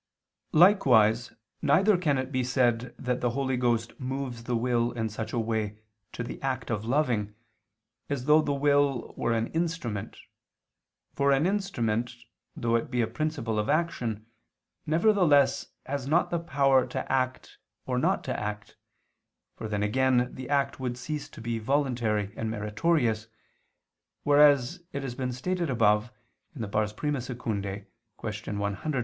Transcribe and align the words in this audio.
Likewise, 0.55 1.31
neither 1.61 1.95
can 1.95 2.17
it 2.17 2.31
be 2.31 2.43
said 2.43 2.95
that 2.97 3.21
the 3.21 3.29
Holy 3.37 3.55
Ghost 3.55 3.99
moves 3.99 4.45
the 4.45 4.55
will 4.55 4.91
in 4.93 5.09
such 5.09 5.31
a 5.31 5.37
way 5.37 5.77
to 6.11 6.23
the 6.23 6.41
act 6.41 6.71
of 6.71 6.83
loving, 6.85 7.35
as 8.09 8.25
though 8.25 8.41
the 8.41 8.51
will 8.51 9.13
were 9.15 9.31
an 9.31 9.45
instrument, 9.51 10.17
for 11.13 11.31
an 11.31 11.45
instrument, 11.45 12.15
though 12.55 12.75
it 12.75 12.89
be 12.89 13.01
a 13.01 13.05
principle 13.05 13.59
of 13.59 13.69
action, 13.69 14.25
nevertheless 14.87 15.67
has 15.85 16.07
not 16.07 16.31
the 16.31 16.39
power 16.39 16.87
to 16.87 17.11
act 17.11 17.59
or 17.85 17.99
not 17.99 18.23
to 18.23 18.39
act, 18.39 18.77
for 19.55 19.67
then 19.67 19.83
again 19.83 20.33
the 20.33 20.49
act 20.49 20.79
would 20.79 20.97
cease 20.97 21.29
to 21.29 21.41
be 21.41 21.59
voluntary 21.59 22.33
and 22.35 22.49
meritorious, 22.49 23.27
whereas 24.23 24.81
it 24.93 25.03
has 25.03 25.13
been 25.13 25.31
stated 25.31 25.69
above 25.69 26.11
(I 26.59 26.59
II, 26.59 26.67
Q. 26.67 27.11
114, 27.11 27.75
A. 27.75 28.75